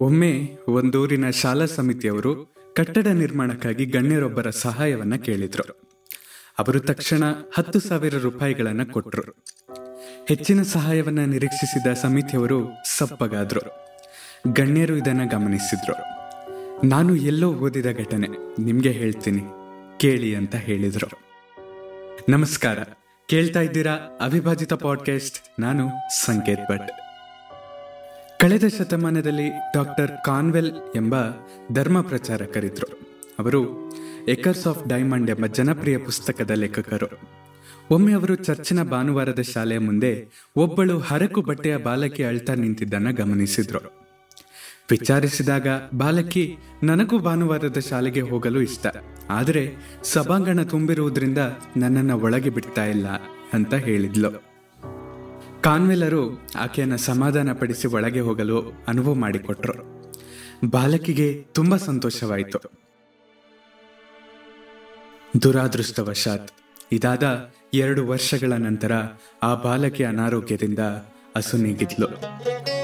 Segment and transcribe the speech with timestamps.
[0.00, 5.80] ಒಮ್ಮೆ ಒಂದೂರಿನ ಶಾಲಾ ಸಮಿತಿಯವರು ಕಟ್ಟಡ ನಿರ್ಮಾಣಕ್ಕಾಗಿ ಗಣ್ಯರೊಬ್ಬರ ಸಹಾಯವನ್ನ ಕೇಳಿದ್ರು.
[6.58, 7.24] ಅವರು ತಕ್ಷಣ
[7.54, 9.44] ಹತ್ತು ಸಾವಿರ ರೂಪಾಯಿಗಳನ್ನ ಕೊಟ್ರು.
[10.28, 13.60] ಹೆಚ್ಚಿನ ಸಹಾಯವನ್ನ ನಿರೀಕ್ಷಿಸಿದ ಸಮಿತಿಯವರು ಸಪ್ಪಗಾದ್ರು.
[14.52, 15.94] ಗಣ್ಯರು ಇದನ್ನ ಗಮನಿಸಿದ್ರು.
[16.86, 18.28] ನಾನು ಎಲ್ಲೋ ಓದಿದ ಘಟನೆ,
[18.62, 19.42] ನಿಮ್ಗೆ ಹೇಳ್ತೀನಿ,
[20.00, 21.18] ಕೇಳಿ ಅಂತ ಹೇಳಿದ್ರು.
[22.28, 22.78] ನಮಸ್ಕಾರ,
[23.28, 25.88] ಕೇಳ್ತಾ ಇದ್ದೀರಾ ಅವಿಭಾಜಿತ ಪಾಡ್ಕಾಸ್ಟ್ ನಾನು
[26.24, 26.90] ಸಂಕೇತ್ ಭಟ್.
[28.40, 31.14] ಕಳೆದ ಶತಮಾನದಲ್ಲಿ ಡಾಕ್ಟರ್ ಕಾನ್ವೆಲ್ ಎಂಬ
[31.72, 32.98] ಧರ್ಮ ಪ್ರಚಾರಕರಿದ್ರು.
[33.38, 33.90] ಅವರು
[34.28, 37.06] ಎಕರ್ಸ್ ಆಫ್ ಡೈಮಂಡ್ ಎಂಬ ಜನಪ್ರಿಯ ಪುಸ್ತಕದ ಲೇಖಕರು.
[37.90, 43.78] ಒಮ್ಮೆ ಅವರು ಚರ್ಚಿನ ಭಾನುವಾರದ ಶಾಲೆಯ ಮುಂದೆ ಒಬ್ಬಳು ಹರಕು ಬಟ್ಟೆಯ ಬಾಲಕಿ ಅಳ್ತಾ ನಿಂತಿದ್ದನ್ನ ಗಮನಿಸಿದ್ರು.
[44.90, 48.86] ವಿಚಾರಿಸಿದಾಗ ಬಾಲಕಿ, ನನಗೂ ಭಾನುವಾರದ ಶಾಲೆಗೆ ಹೋಗಲು ಇಷ್ಟ.
[49.30, 51.38] ಆದರೆ ಸಭಾಂಗಣ ತುಂಬಿರುವುದರಿಂದ
[51.76, 53.06] ನನ್ನನ್ನು ಒಳಗೆ ಬಿಡ್ತಾ ಇಲ್ಲ,
[53.52, 54.47] ಅಂತ ಹೇಳಿದ್ಲು.
[55.60, 59.72] ಕಾನ್ವೆಲರು ಆಕೆಯನ್ನು ಸಮಾಧಾನ ಪಡಿಸಿ ಒಳಗೆ ಹೋಗಲು ಅನುಭವ ಮಾಡಿಕೊಟ್ರು.
[60.70, 62.58] ಬಾಲಕಿಗೆ ತುಂಬಾ ಸಂತೋಷವಾಯಿತು.
[65.42, 66.52] ದುರಾದೃಷ್ಟವಶಾತ್
[66.92, 68.92] ಇದಾದ ಎರಡು ವರ್ಷಗಳ ನಂತರ
[69.42, 70.78] ಆ ಬಾಲಕಿ ಅನಾರೋಗ್ಯದಿಂದ
[71.36, 72.06] ಅಸುನೀಗಿದ್ಲು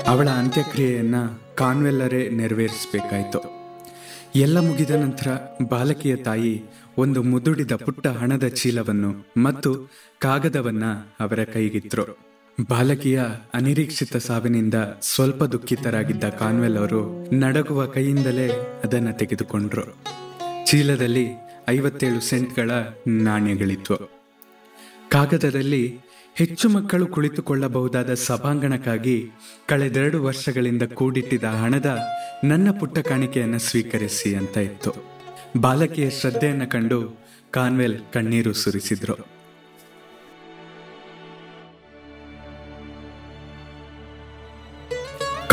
[0.07, 1.15] ಅವಳ ಅಂತ್ಯಕ್ರಿಯೆಯನ್ನ
[1.55, 3.43] ಕಾನ್ವೆಲ್ಲರೇ ನೆರವೇರಿಸಬೇಕಾಯಿತು.
[4.37, 5.37] ಎಲ್ಲ ಮುಗಿದ ನಂತರ
[5.69, 6.63] ಬಾಲಕಿಯ ತಾಯಿ
[6.99, 10.85] ಒಂದು ಮುದುಡಿದ ಪುಟ್ಟ ಹಣದ ಚೀಲವನ್ನು ಮತ್ತು ಕಾಗದವನ್ನ
[11.21, 13.23] ಅವರ ಕೈಗಿದ್ರು ಬಾಲಕಿಯ
[13.55, 18.49] ಅನಿರೀಕ್ಷಿತ ಸಾವಿನಿಂದ ಸ್ವಲ್ಪ ದುಃಖಿತರಾಗಿದ್ದ ಕಾನ್ವೆಲ್ ಅವರು ನಡಗುವ ಕೈಯಿಂದಲೇ
[18.85, 19.97] ಅದನ್ನು ತೆಗೆದುಕೊಂಡ್ರು.
[20.67, 21.27] ಚೀಲದಲ್ಲಿ
[21.69, 22.71] ಐವತ್ತೇಳು ಸೆಂಟ್ಗಳ
[23.09, 23.97] ನಾಣ್ಯಗಳಿತ್ತು
[25.09, 25.99] ಕಾಗದದಲ್ಲಿ
[26.35, 29.31] ಹೆಚ್ಚು ಮಕ್ಕಳು ಕುಳಿತುಕೊಳ್ಳಬಹುದಾದ ಸಭಾಂಗಣಕ್ಕಾಗಿ
[29.69, 32.01] ಕಳೆದೆರಡು ವರ್ಷಗಳಿಂದ ಕೂಡಿಟ್ಟಿದ್ದ ಹಣದ
[32.45, 34.95] ನನ್ನ ಪುಟ್ಟ ಕಾಣಿಕೆಯನ್ನು ಸ್ವೀಕರಿಸಿ ಅಂತ ಇತ್ತು.
[35.61, 39.34] ಬಾಲಕಿಯ ಶ್ರದ್ಧೆಯನ್ನು ಕಂಡು ಕಾನ್ವೆಲ್ ಕಣ್ಣೀರು ಸುರಿಸಿದ್ರು.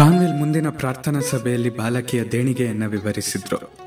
[0.01, 3.77] ಕಾನ್ವೆಲ್ ಮುಂದಿನ ಪ್ರಾರ್ಥನಾ ಸಭೆಯಲ್ಲಿ ಬಾಲಕಿಯ ದೇಣಿಗೆಯನ್ನು ವಿವರಿಸಿದ್ರು.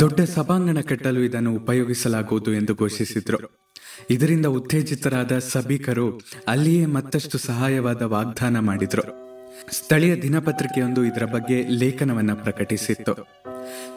[0.00, 3.70] ದೊಡ್ಡ ಸಭಾಂಗಣ ಕಟ್ಟಲು ಇದನ್ನು ಉಪಯೋಗಿಸಲಾಗುವುದು ಎಂದು ಘೋಷಿಸಿದ್ರು.
[4.10, 9.02] ಇದರಿಂದ ಉತ್ತೇಜಿತರಾದ ಸಭಿಕರು ಅಲ್ಲಿಯೇ ಮತ್ತಷ್ಟು ಸಹಾಯವಾದ ವಾಗ್ದಾನ ಮಾಡಿದ್ರು.
[9.70, 13.28] ಸ್ಥಳೀಯ ದಿನಪತ್ರಿಕೆಯೊಂದು ಇದರ ಬಗ್ಗೆ ಲೇಖನವನ್ನ ಪ್ರಕಟಿಸಿತ್ತು.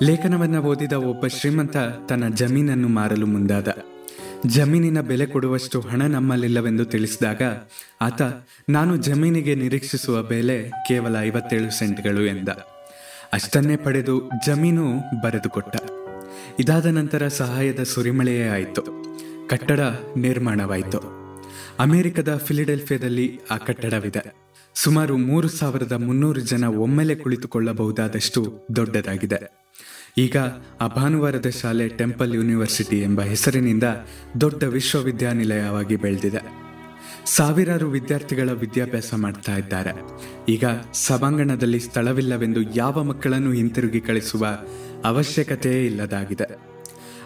[0.04, 1.78] ಲೇಖನವನ್ನ ಓದಿದ ಒಬ್ಬ ಶ್ರೀಮಂತ
[2.10, 3.68] ತನ್ನ ಜಮೀನನ್ನು ಮಾರಲು ಮುಂದಾದ.
[4.48, 7.42] ಜಮೀನಿನ ಬೆಲೆ ಕೊಡುವಷ್ಟು ಹಣ ನಮ್ಮಲ್ಲಿಲ್ಲವೆಂದು ತಿಳಿಸಿದಾಗ,
[8.02, 8.22] ಆತ,
[8.70, 12.50] ನಾನು ಜಮೀನಿಗೆ ನಿರೀಕ್ಷಿಸುವ ಬೆಲೆ ಕೇವಲ ಐವತ್ತೇಳು ಸೆಂಟ್ಗಳು ಎಂದ.
[13.34, 15.76] ಅಷ್ಟನ್ನೇ ಪಡೆದು ಜಮೀನು ಬರೆದುಕೊಟ್ಟ.
[16.60, 18.82] ಇದಾದ ನಂತರ ಸಹಾಯದ ಸುರಿಮಳೆಯೇ ಆಯಿತು.
[19.48, 19.80] ಕಟ್ಟಡ
[20.18, 21.24] ನಿರ್ಮಾಣವಾಯಿತು.
[21.80, 24.36] ಅಮೆರಿಕದ ಫಿಲಿಡೆಲ್ಫಿಯಾದಲ್ಲಿ ಆ ಕಟ್ಟಡವಿದೆ.
[24.76, 29.63] ಸುಮಾರು ಮೂರು ಸಾವಿರದ ಮುನ್ನೂರು ಜನ ಒಮ್ಮೆಲೆ ಕುಳಿತುಕೊಳ್ಳಬಹುದಾದಷ್ಟು ದೊಡ್ಡದಾಗಿದೆ.
[30.18, 30.38] ಈಗ
[30.82, 33.84] ಆ ಭಾನುವಾರದ ಶಾಲೆ ಟೆಂಪಲ್ ಯೂನಿವರ್ಸಿಟಿ ಎಂಬ ಹೆಸರಿನಿಂದ
[34.42, 36.64] ದೊಡ್ಡ ವಿಶ್ವವಿದ್ಯಾನಿಲಯವಾಗಿ ಬೆಳೆದಿದೆ.
[37.26, 39.92] ಸಾವಿರಾರು ವಿದ್ಯಾರ್ಥಿಗಳ ವಿದ್ಯಾಭ್ಯಾಸ ಮಾಡ್ತಾ ಇದ್ದಾರೆ.
[40.50, 40.64] ಈಗ
[40.94, 44.48] ಸಭಾಂಗಣದಲ್ಲಿ ಸ್ಥಳವಿಲ್ಲವೆಂದು ಯಾವ ಮಕ್ಕಳನ್ನು ಹಿಂತಿರುಗಿ ಕಳಿಸುವ
[45.06, 46.74] ಅವಶ್ಯಕತೆಯೇ ಇಲ್ಲದಾಗಿದೆ.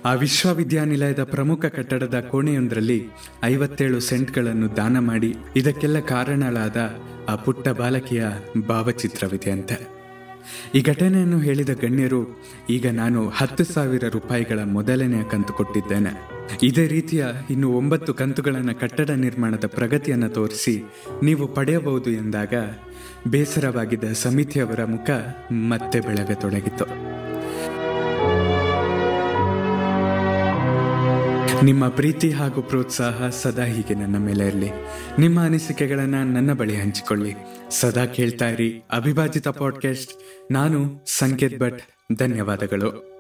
[0.06, 3.04] ಆ ವಿಶ್ವವಿದ್ಯಾನಿಲಯದ ಪ್ರಮುಖ ಕಟ್ಟಡದ ಕೋಣೆಯೊಂದರಲ್ಲಿ
[3.44, 6.96] ಐವತ್ತೇಳು ಸೆಂಟ್ಗಳನ್ನು ದಾನ ಮಾಡಿ ಇದಕ್ಕೆಲ್ಲ ಕಾರಣಳಾದ
[7.30, 8.26] ಆ ಪುಟ್ಟ ಬಾಲಕಿಯ
[8.68, 9.98] ಭಾವಚಿತ್ರವಿದೆಯಂತೆ.
[10.76, 12.22] ಈ ಘಟನೆಯನ್ನು ಹೇಳಿದ ಗಣ್ಯರು,
[12.70, 16.14] ಈಗ ನಾನು ಹತ್ತು ಸಾವಿರ ರೂಪಾಯಿಗಳ ಮೊದಲನೆಯ ಕಂತು ಕೊಟ್ಟಿದ್ದೇನೆ.
[16.64, 20.84] ಇದೇ ರೀತಿಯ ಇನ್ನು ಒಂಬತ್ತು ಕಂತುಗಳನ್ನು ಕಟ್ಟಡ ನಿರ್ಮಾಣದ ಪ್ರಗತಿಯನ್ನು ತೋರಿಸಿ
[21.24, 22.54] ನೀವು ಪಡೆಯಬಹುದು ಎಂದಾಗ
[23.28, 25.10] ಬೇಸರವಾಗಿದ್ದ ಸಮಿತಿಯವರ ಮುಖ
[25.52, 27.17] ಮತ್ತೆ ಬೆಳಗತೊಡಗಿತು.
[31.64, 34.70] ನಿಮ್ಮ ಪ್ರೀತಿ ಹಾಗೂ ಪ್ರೋತ್ಸಾಹ ಸದಾ ಹೀಗೆ ನನ್ನ ಮೇಲೆ ಇರಲಿ.
[35.20, 37.34] ನಿಮ್ಮ ಅನಿಸಿಕೆಗಳನ್ನು ನನ್ನ ಬಳಿ ಹಂಚಿಕೊಳ್ಳಿ.
[37.70, 41.82] ಸದಾ ಕೇಳ್ತಾ ಇರಿ ಅವಿಭಾಜಿತ ಪಾಡ್ಕಾಸ್ಟ್ ನಾನು ಸಂಕೇತ್ ಭಟ್.
[42.18, 43.17] ಧನ್ಯವಾದಗಳು.